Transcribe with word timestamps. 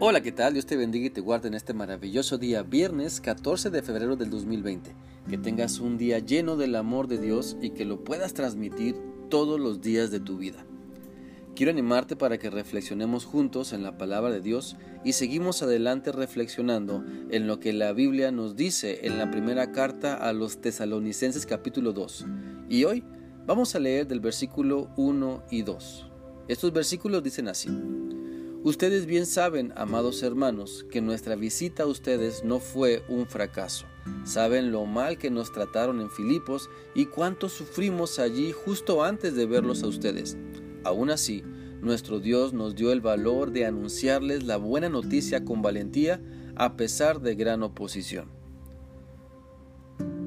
Hola, 0.00 0.20
¿qué 0.20 0.30
tal? 0.30 0.52
Dios 0.52 0.64
te 0.64 0.76
bendiga 0.76 1.06
y 1.06 1.10
te 1.10 1.20
guarde 1.20 1.48
en 1.48 1.54
este 1.54 1.74
maravilloso 1.74 2.38
día, 2.38 2.62
viernes 2.62 3.20
14 3.20 3.68
de 3.70 3.82
febrero 3.82 4.14
del 4.14 4.30
2020. 4.30 4.94
Que 5.28 5.38
tengas 5.38 5.80
un 5.80 5.98
día 5.98 6.20
lleno 6.20 6.56
del 6.56 6.76
amor 6.76 7.08
de 7.08 7.18
Dios 7.18 7.56
y 7.60 7.70
que 7.70 7.84
lo 7.84 8.04
puedas 8.04 8.32
transmitir 8.32 8.94
todos 9.28 9.58
los 9.58 9.80
días 9.80 10.12
de 10.12 10.20
tu 10.20 10.38
vida. 10.38 10.64
Quiero 11.56 11.72
animarte 11.72 12.14
para 12.14 12.38
que 12.38 12.48
reflexionemos 12.48 13.24
juntos 13.24 13.72
en 13.72 13.82
la 13.82 13.98
palabra 13.98 14.30
de 14.30 14.40
Dios 14.40 14.76
y 15.04 15.14
seguimos 15.14 15.64
adelante 15.64 16.12
reflexionando 16.12 17.04
en 17.30 17.48
lo 17.48 17.58
que 17.58 17.72
la 17.72 17.92
Biblia 17.92 18.30
nos 18.30 18.54
dice 18.54 19.00
en 19.02 19.18
la 19.18 19.32
primera 19.32 19.72
carta 19.72 20.14
a 20.14 20.32
los 20.32 20.60
tesalonicenses 20.60 21.44
capítulo 21.44 21.92
2. 21.92 22.24
Y 22.68 22.84
hoy 22.84 23.02
vamos 23.46 23.74
a 23.74 23.80
leer 23.80 24.06
del 24.06 24.20
versículo 24.20 24.90
1 24.96 25.42
y 25.50 25.62
2. 25.62 26.06
Estos 26.46 26.72
versículos 26.72 27.24
dicen 27.24 27.48
así. 27.48 27.68
Ustedes 28.64 29.06
bien 29.06 29.24
saben, 29.24 29.72
amados 29.76 30.24
hermanos, 30.24 30.84
que 30.90 31.00
nuestra 31.00 31.36
visita 31.36 31.84
a 31.84 31.86
ustedes 31.86 32.42
no 32.42 32.58
fue 32.58 33.04
un 33.08 33.26
fracaso. 33.26 33.86
Saben 34.24 34.72
lo 34.72 34.84
mal 34.84 35.16
que 35.16 35.30
nos 35.30 35.52
trataron 35.52 36.00
en 36.00 36.10
Filipos 36.10 36.68
y 36.92 37.06
cuánto 37.06 37.48
sufrimos 37.48 38.18
allí 38.18 38.50
justo 38.50 39.04
antes 39.04 39.36
de 39.36 39.46
verlos 39.46 39.84
a 39.84 39.86
ustedes. 39.86 40.36
Aún 40.82 41.10
así, 41.10 41.44
nuestro 41.82 42.18
Dios 42.18 42.52
nos 42.52 42.74
dio 42.74 42.90
el 42.90 43.00
valor 43.00 43.52
de 43.52 43.64
anunciarles 43.64 44.42
la 44.42 44.56
buena 44.56 44.88
noticia 44.88 45.44
con 45.44 45.62
valentía 45.62 46.20
a 46.56 46.76
pesar 46.76 47.20
de 47.20 47.36
gran 47.36 47.62
oposición. 47.62 48.28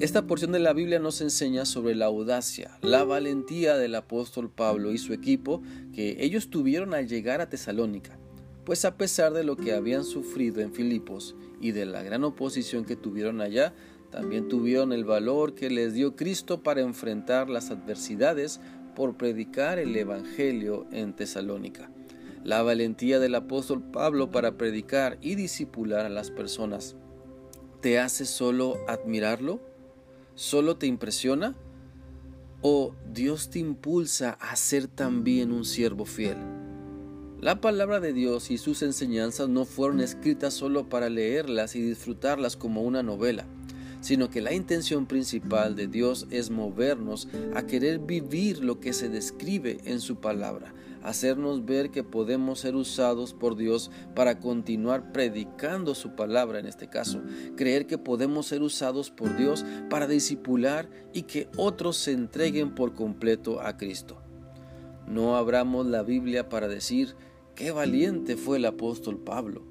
Esta 0.00 0.26
porción 0.26 0.52
de 0.52 0.58
la 0.58 0.72
Biblia 0.72 0.98
nos 0.98 1.20
enseña 1.20 1.66
sobre 1.66 1.94
la 1.94 2.06
audacia, 2.06 2.78
la 2.80 3.04
valentía 3.04 3.76
del 3.76 3.94
apóstol 3.94 4.50
Pablo 4.50 4.90
y 4.90 4.96
su 4.96 5.12
equipo 5.12 5.62
que 5.94 6.16
ellos 6.24 6.48
tuvieron 6.48 6.94
al 6.94 7.06
llegar 7.06 7.42
a 7.42 7.50
Tesalónica 7.50 8.18
pues 8.64 8.84
a 8.84 8.96
pesar 8.96 9.32
de 9.32 9.44
lo 9.44 9.56
que 9.56 9.72
habían 9.72 10.04
sufrido 10.04 10.60
en 10.60 10.72
Filipos 10.72 11.34
y 11.60 11.72
de 11.72 11.84
la 11.86 12.02
gran 12.02 12.24
oposición 12.24 12.84
que 12.84 12.96
tuvieron 12.96 13.40
allá, 13.40 13.74
también 14.10 14.48
tuvieron 14.48 14.92
el 14.92 15.04
valor 15.04 15.54
que 15.54 15.70
les 15.70 15.94
dio 15.94 16.16
Cristo 16.16 16.62
para 16.62 16.82
enfrentar 16.82 17.48
las 17.48 17.70
adversidades 17.70 18.60
por 18.94 19.16
predicar 19.16 19.78
el 19.78 19.96
Evangelio 19.96 20.86
en 20.92 21.14
Tesalónica. 21.14 21.90
La 22.44 22.62
valentía 22.62 23.18
del 23.18 23.34
apóstol 23.34 23.82
Pablo 23.82 24.30
para 24.30 24.58
predicar 24.58 25.16
y 25.22 25.34
disipular 25.34 26.04
a 26.04 26.10
las 26.10 26.30
personas. 26.30 26.96
¿Te 27.80 27.98
hace 27.98 28.26
solo 28.26 28.76
admirarlo? 28.86 29.60
¿Solo 30.34 30.76
te 30.76 30.86
impresiona? 30.86 31.56
¿O 32.60 32.94
Dios 33.12 33.50
te 33.50 33.60
impulsa 33.60 34.36
a 34.40 34.54
ser 34.56 34.88
también 34.88 35.52
un 35.52 35.64
siervo 35.64 36.04
fiel? 36.04 36.61
La 37.42 37.60
palabra 37.60 37.98
de 37.98 38.12
Dios 38.12 38.52
y 38.52 38.56
sus 38.56 38.82
enseñanzas 38.82 39.48
no 39.48 39.64
fueron 39.64 39.98
escritas 39.98 40.54
solo 40.54 40.88
para 40.88 41.10
leerlas 41.10 41.74
y 41.74 41.82
disfrutarlas 41.82 42.56
como 42.56 42.82
una 42.82 43.02
novela, 43.02 43.46
sino 44.00 44.30
que 44.30 44.40
la 44.40 44.52
intención 44.52 45.06
principal 45.06 45.74
de 45.74 45.88
Dios 45.88 46.28
es 46.30 46.50
movernos 46.50 47.26
a 47.56 47.66
querer 47.66 47.98
vivir 47.98 48.62
lo 48.62 48.78
que 48.78 48.92
se 48.92 49.08
describe 49.08 49.78
en 49.86 49.98
su 49.98 50.20
palabra, 50.20 50.72
hacernos 51.02 51.64
ver 51.64 51.90
que 51.90 52.04
podemos 52.04 52.60
ser 52.60 52.76
usados 52.76 53.34
por 53.34 53.56
Dios 53.56 53.90
para 54.14 54.38
continuar 54.38 55.10
predicando 55.10 55.96
su 55.96 56.14
palabra 56.14 56.60
en 56.60 56.66
este 56.66 56.88
caso, 56.88 57.22
creer 57.56 57.88
que 57.88 57.98
podemos 57.98 58.46
ser 58.46 58.62
usados 58.62 59.10
por 59.10 59.36
Dios 59.36 59.66
para 59.90 60.06
discipular 60.06 60.88
y 61.12 61.22
que 61.22 61.48
otros 61.56 61.96
se 61.96 62.12
entreguen 62.12 62.76
por 62.76 62.94
completo 62.94 63.60
a 63.60 63.76
Cristo. 63.76 64.22
No 65.08 65.34
abramos 65.34 65.86
la 65.86 66.04
Biblia 66.04 66.48
para 66.48 66.68
decir 66.68 67.16
Qué 67.62 67.70
valiente 67.70 68.36
fue 68.36 68.56
el 68.56 68.64
apóstol 68.64 69.18
Pablo. 69.18 69.62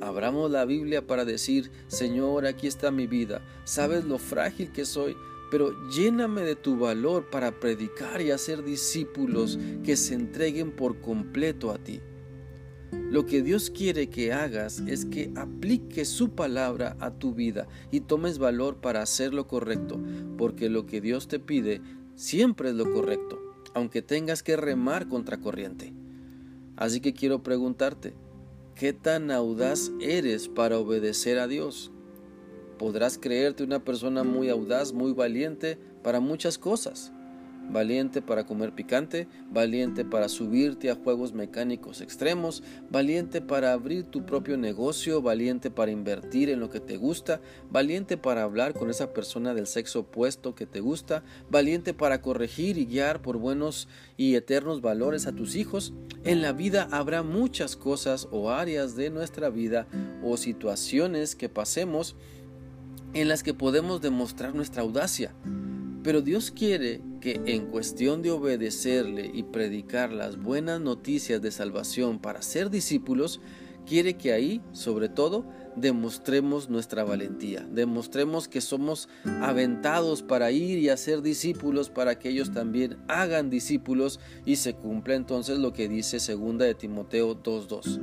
Abramos 0.00 0.50
la 0.50 0.64
Biblia 0.64 1.06
para 1.06 1.26
decir, 1.26 1.70
Señor, 1.86 2.46
aquí 2.46 2.66
está 2.66 2.90
mi 2.90 3.06
vida, 3.06 3.44
sabes 3.64 4.06
lo 4.06 4.16
frágil 4.16 4.72
que 4.72 4.86
soy, 4.86 5.14
pero 5.50 5.74
lléname 5.90 6.40
de 6.40 6.56
tu 6.56 6.78
valor 6.78 7.28
para 7.28 7.60
predicar 7.60 8.22
y 8.22 8.30
hacer 8.30 8.64
discípulos 8.64 9.58
que 9.84 9.98
se 9.98 10.14
entreguen 10.14 10.74
por 10.74 11.02
completo 11.02 11.70
a 11.70 11.76
ti. 11.76 12.00
Lo 12.90 13.26
que 13.26 13.42
Dios 13.42 13.68
quiere 13.68 14.08
que 14.08 14.32
hagas 14.32 14.80
es 14.86 15.04
que 15.04 15.30
apliques 15.36 16.08
su 16.08 16.30
palabra 16.30 16.96
a 17.00 17.10
tu 17.10 17.34
vida 17.34 17.68
y 17.90 18.00
tomes 18.00 18.38
valor 18.38 18.76
para 18.76 19.02
hacer 19.02 19.34
lo 19.34 19.46
correcto, 19.46 20.00
porque 20.38 20.70
lo 20.70 20.86
que 20.86 21.02
Dios 21.02 21.28
te 21.28 21.38
pide 21.38 21.82
siempre 22.14 22.70
es 22.70 22.76
lo 22.76 22.90
correcto, 22.90 23.38
aunque 23.74 24.00
tengas 24.00 24.42
que 24.42 24.56
remar 24.56 25.06
contra 25.06 25.38
corriente. 25.38 25.92
Así 26.80 27.02
que 27.02 27.12
quiero 27.12 27.42
preguntarte, 27.42 28.14
¿qué 28.74 28.94
tan 28.94 29.30
audaz 29.30 29.92
eres 30.00 30.48
para 30.48 30.78
obedecer 30.78 31.38
a 31.38 31.46
Dios? 31.46 31.92
Podrás 32.78 33.18
creerte 33.18 33.62
una 33.62 33.84
persona 33.84 34.24
muy 34.24 34.48
audaz, 34.48 34.94
muy 34.94 35.12
valiente 35.12 35.78
para 36.02 36.20
muchas 36.20 36.56
cosas, 36.56 37.12
valiente 37.72 38.22
para 38.22 38.44
comer 38.44 38.72
picante, 38.72 39.28
valiente 39.50 40.04
para 40.04 40.28
subirte 40.28 40.90
a 40.90 40.94
juegos 40.94 41.32
mecánicos 41.32 42.00
extremos, 42.00 42.62
valiente 42.90 43.40
para 43.40 43.72
abrir 43.72 44.04
tu 44.04 44.24
propio 44.24 44.56
negocio, 44.56 45.22
valiente 45.22 45.70
para 45.70 45.90
invertir 45.90 46.50
en 46.50 46.60
lo 46.60 46.70
que 46.70 46.80
te 46.80 46.96
gusta, 46.96 47.40
valiente 47.70 48.16
para 48.16 48.42
hablar 48.42 48.74
con 48.74 48.90
esa 48.90 49.12
persona 49.12 49.54
del 49.54 49.66
sexo 49.66 50.00
opuesto 50.00 50.54
que 50.54 50.66
te 50.66 50.80
gusta, 50.80 51.22
valiente 51.50 51.94
para 51.94 52.20
corregir 52.22 52.78
y 52.78 52.86
guiar 52.86 53.22
por 53.22 53.38
buenos 53.38 53.88
y 54.16 54.34
eternos 54.34 54.80
valores 54.80 55.26
a 55.26 55.32
tus 55.32 55.54
hijos. 55.54 55.92
En 56.24 56.42
la 56.42 56.52
vida 56.52 56.88
habrá 56.90 57.22
muchas 57.22 57.76
cosas 57.76 58.28
o 58.30 58.50
áreas 58.50 58.96
de 58.96 59.10
nuestra 59.10 59.50
vida 59.50 59.86
o 60.22 60.36
situaciones 60.36 61.34
que 61.34 61.48
pasemos 61.48 62.16
en 63.14 63.28
las 63.28 63.42
que 63.42 63.54
podemos 63.54 64.00
demostrar 64.00 64.54
nuestra 64.54 64.82
audacia. 64.82 65.34
Pero 66.02 66.22
Dios 66.22 66.50
quiere 66.50 67.02
que 67.20 67.42
en 67.44 67.66
cuestión 67.66 68.22
de 68.22 68.30
obedecerle 68.30 69.30
y 69.34 69.42
predicar 69.42 70.12
las 70.12 70.38
buenas 70.38 70.80
noticias 70.80 71.42
de 71.42 71.50
salvación 71.50 72.18
para 72.18 72.40
ser 72.40 72.70
discípulos, 72.70 73.40
quiere 73.84 74.14
que 74.14 74.32
ahí, 74.32 74.62
sobre 74.72 75.10
todo, 75.10 75.44
demostremos 75.76 76.70
nuestra 76.70 77.04
valentía, 77.04 77.66
demostremos 77.70 78.48
que 78.48 78.60
somos 78.60 79.08
aventados 79.42 80.22
para 80.22 80.50
ir 80.50 80.78
y 80.78 80.88
hacer 80.88 81.20
discípulos 81.20 81.90
para 81.90 82.18
que 82.18 82.30
ellos 82.30 82.52
también 82.52 82.96
hagan 83.08 83.50
discípulos 83.50 84.20
y 84.46 84.56
se 84.56 84.74
cumpla 84.74 85.14
entonces 85.14 85.58
lo 85.58 85.72
que 85.72 85.88
dice 85.88 86.18
segunda 86.18 86.64
de 86.64 86.74
Timoteo 86.74 87.34
2:2. 87.34 88.00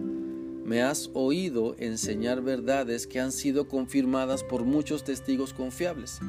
Me 0.66 0.81
has 0.81 1.09
oído 1.14 1.75
enseñar 1.79 2.41
verdades 2.41 3.08
que 3.08 3.22
han 3.22 3.31
sido 3.31 3.68
confirmadas 3.68 4.44
por 4.44 4.66
muchos 4.66 5.03
testigos 5.03 5.53
confiables. 5.53 6.19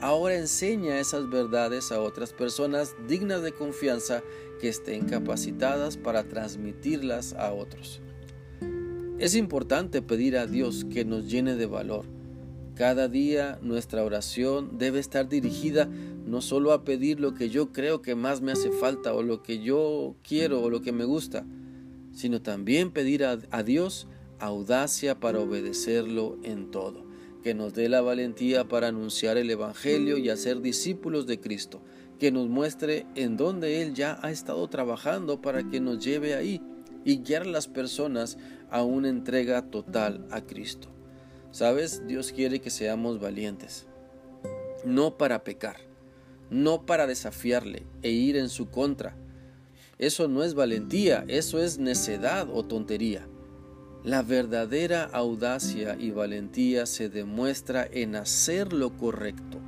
Ahora 0.00 0.34
enseña 0.36 1.00
esas 1.00 1.30
verdades 1.30 1.90
a 1.90 2.00
otras 2.02 2.34
personas 2.34 2.94
dignas 3.08 3.42
de 3.42 3.52
confianza 3.52 4.22
que 4.60 4.68
estén 4.68 5.06
capacitadas 5.06 5.96
para 5.96 6.24
transmitirlas 6.24 7.32
a 7.32 7.52
otros. 7.52 8.02
Es 9.18 9.34
importante 9.34 10.02
pedir 10.02 10.36
a 10.36 10.46
Dios 10.46 10.84
que 10.84 11.06
nos 11.06 11.30
llene 11.30 11.54
de 11.54 11.64
valor. 11.64 12.04
Cada 12.74 13.08
día 13.08 13.58
nuestra 13.62 14.04
oración 14.04 14.76
debe 14.76 14.98
estar 14.98 15.30
dirigida 15.30 15.88
no 16.26 16.42
solo 16.42 16.72
a 16.72 16.84
pedir 16.84 17.18
lo 17.18 17.32
que 17.32 17.48
yo 17.48 17.72
creo 17.72 18.02
que 18.02 18.14
más 18.14 18.42
me 18.42 18.52
hace 18.52 18.70
falta 18.70 19.14
o 19.14 19.22
lo 19.22 19.42
que 19.42 19.60
yo 19.60 20.14
quiero 20.22 20.60
o 20.60 20.68
lo 20.68 20.82
que 20.82 20.92
me 20.92 21.06
gusta, 21.06 21.46
sino 22.12 22.42
también 22.42 22.90
pedir 22.90 23.24
a, 23.24 23.62
Dios 23.62 24.08
audacia 24.38 25.18
para 25.18 25.40
obedecerlo 25.40 26.36
en 26.42 26.70
todo 26.70 27.05
que 27.46 27.54
nos 27.54 27.74
dé 27.74 27.88
la 27.88 28.00
valentía 28.00 28.64
para 28.64 28.88
anunciar 28.88 29.36
el 29.36 29.48
Evangelio 29.48 30.18
y 30.18 30.30
hacer 30.30 30.62
discípulos 30.62 31.28
de 31.28 31.38
Cristo, 31.38 31.80
que 32.18 32.32
nos 32.32 32.48
muestre 32.48 33.06
en 33.14 33.36
dónde 33.36 33.82
Él 33.82 33.94
ya 33.94 34.18
ha 34.20 34.32
estado 34.32 34.66
trabajando 34.66 35.40
para 35.40 35.62
que 35.62 35.78
nos 35.78 36.04
lleve 36.04 36.34
ahí 36.34 36.60
y 37.04 37.18
guiar 37.18 37.42
a 37.42 37.44
las 37.44 37.68
personas 37.68 38.36
a 38.68 38.82
una 38.82 39.10
entrega 39.10 39.70
total 39.70 40.26
a 40.32 40.40
Cristo. 40.40 40.88
Sabes, 41.52 42.04
Dios 42.08 42.32
quiere 42.32 42.58
que 42.58 42.70
seamos 42.70 43.20
valientes, 43.20 43.86
no 44.84 45.16
para 45.16 45.44
pecar, 45.44 45.76
no 46.50 46.84
para 46.84 47.06
desafiarle 47.06 47.86
e 48.02 48.10
ir 48.10 48.36
en 48.36 48.48
su 48.48 48.70
contra. 48.70 49.16
Eso 49.98 50.26
no 50.26 50.42
es 50.42 50.54
valentía, 50.54 51.24
eso 51.28 51.62
es 51.62 51.78
necedad 51.78 52.48
o 52.52 52.64
tontería. 52.64 53.28
La 54.06 54.22
verdadera 54.22 55.02
audacia 55.02 55.96
y 55.98 56.12
valentía 56.12 56.86
se 56.86 57.08
demuestra 57.08 57.88
en 57.90 58.14
hacer 58.14 58.72
lo 58.72 58.96
correcto. 58.96 59.58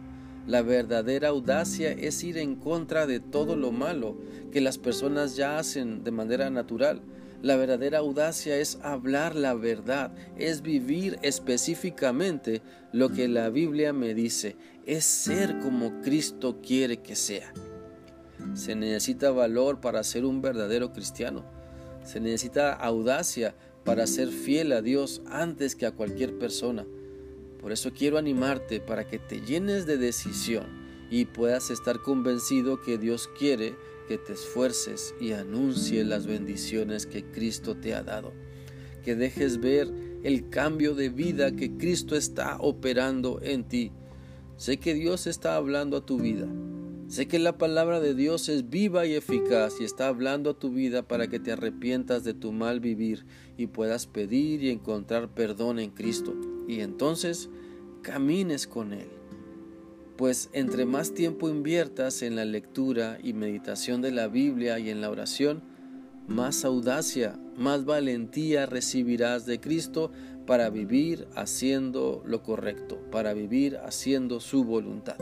La 0.47 0.63
verdadera 0.63 1.31
audacia 1.31 1.91
es 1.91 2.23
ir 2.23 2.39
en 2.39 2.55
contra 2.55 3.09
de 3.09 3.19
todo 3.19 3.57
lo 3.57 3.73
malo 3.73 4.17
que 4.53 4.61
las 4.61 4.79
personas 4.79 5.35
ya 5.35 5.59
hacen 5.59 6.05
de 6.05 6.13
manera 6.13 6.51
natural. 6.51 7.01
La 7.43 7.57
verdadera 7.57 7.99
audacia 7.99 8.59
es 8.59 8.79
hablar 8.81 9.35
la 9.35 9.55
verdad, 9.55 10.13
es 10.37 10.63
vivir 10.63 11.19
específicamente 11.23 12.63
lo 12.93 13.09
que 13.09 13.27
la 13.27 13.51
Biblia 13.51 13.93
me 13.93 14.15
dice, 14.15 14.55
es 14.87 15.05
ser 15.05 15.59
como 15.59 16.01
Cristo 16.01 16.61
quiere 16.65 16.99
que 16.99 17.17
sea. 17.17 17.53
Se 18.55 18.77
necesita 18.77 19.33
valor 19.33 19.81
para 19.81 20.05
ser 20.05 20.25
un 20.25 20.41
verdadero 20.41 20.93
cristiano. 20.93 21.45
Se 22.05 22.21
necesita 22.21 22.73
audacia 22.73 23.57
para 23.89 24.07
ser 24.07 24.29
fiel 24.29 24.73
a 24.73 24.83
Dios 24.83 25.23
antes 25.31 25.75
que 25.75 25.87
a 25.87 25.93
cualquier 25.93 26.39
persona. 26.39 26.85
Por 27.59 27.73
eso 27.73 27.91
quiero 27.91 28.19
animarte 28.19 28.81
para 28.81 29.09
que 29.09 29.19
te 29.19 29.41
llenes 29.41 29.87
de 29.87 29.97
decisión 29.97 30.67
y 31.11 31.25
puedas 31.25 31.71
estar 31.71 32.03
convencido 32.03 32.83
que 32.83 32.99
Dios 32.99 33.31
quiere 33.39 33.77
que 34.07 34.19
te 34.19 34.35
esfuerces 34.35 35.15
y 35.19 35.33
anuncie 35.33 36.05
las 36.05 36.27
bendiciones 36.27 37.07
que 37.07 37.25
Cristo 37.25 37.79
te 37.79 37.95
ha 37.95 38.03
dado. 38.03 38.35
Que 39.07 39.15
dejes 39.15 39.59
ver 39.59 39.91
el 40.23 40.51
cambio 40.51 40.95
de 40.95 41.09
vida 41.09 41.57
que 41.57 41.79
Cristo 41.79 42.15
está 42.15 42.59
operando 42.61 43.41
en 43.43 43.65
ti. 43.65 43.91
Sé 44.59 44.77
que 44.77 44.93
Dios 44.93 45.27
está 45.27 45.57
hablando 45.57 45.97
a 45.97 46.05
tu 46.05 46.19
vida. 46.19 46.47
Sé 47.09 47.27
que 47.27 47.39
la 47.39 47.57
palabra 47.57 48.01
de 48.01 48.15
Dios 48.15 48.51
es 48.51 48.69
viva 48.69 49.07
y 49.07 49.15
eficaz 49.15 49.81
y 49.81 49.85
está 49.85 50.09
hablando 50.09 50.51
a 50.51 50.59
tu 50.59 50.71
vida 50.71 51.09
para 51.09 51.27
que 51.29 51.41
te 51.41 51.53
arrepientas 51.53 52.23
de 52.23 52.35
tu 52.35 52.53
mal 52.53 52.81
vivir 52.81 53.25
y 53.57 53.69
puedas 53.69 54.07
pedir 54.07 54.63
y 54.63 54.69
encontrar 54.69 55.31
perdón 55.31 55.79
en 55.79 55.89
Cristo. 55.89 56.35
Y 56.69 56.81
entonces 56.81 57.49
camines 58.03 58.67
con 58.67 58.93
Él. 58.93 59.09
Pues 60.19 60.51
entre 60.53 60.85
más 60.85 61.15
tiempo 61.15 61.49
inviertas 61.49 62.21
en 62.21 62.37
la 62.37 62.45
lectura 62.45 63.19
y 63.23 63.33
meditación 63.33 64.03
de 64.03 64.11
la 64.11 64.29
Biblia 64.29 64.79
y 64.79 64.91
en 64.91 65.01
la 65.01 65.09
oración, 65.09 65.63
más 66.27 66.63
audacia, 66.67 67.39
más 67.57 67.87
valentía 67.87 68.67
recibirás 68.67 69.47
de 69.47 69.61
Cristo 69.61 70.11
para 70.47 70.69
vivir 70.69 71.27
haciendo 71.37 72.23
lo 72.27 72.43
correcto, 72.43 73.01
para 73.11 73.33
vivir 73.33 73.79
haciendo 73.79 74.41
su 74.41 74.65
voluntad. 74.65 75.17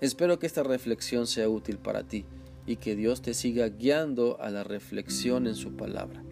Espero 0.00 0.38
que 0.38 0.46
esta 0.46 0.62
reflexión 0.62 1.26
sea 1.26 1.48
útil 1.48 1.78
para 1.78 2.04
ti 2.04 2.24
y 2.66 2.76
que 2.76 2.96
Dios 2.96 3.20
te 3.20 3.34
siga 3.34 3.68
guiando 3.68 4.40
a 4.40 4.50
la 4.50 4.64
reflexión 4.64 5.46
en 5.46 5.54
su 5.54 5.76
palabra. 5.76 6.22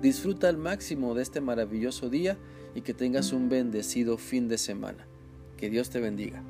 Disfruta 0.00 0.48
al 0.48 0.56
máximo 0.56 1.14
de 1.14 1.22
este 1.22 1.40
maravilloso 1.40 2.08
día 2.10 2.38
y 2.76 2.82
que 2.82 2.94
tengas 2.94 3.32
un 3.32 3.48
bendecido 3.48 4.18
fin 4.18 4.46
de 4.46 4.58
semana. 4.58 5.08
Que 5.56 5.68
Dios 5.68 5.90
te 5.90 5.98
bendiga. 5.98 6.44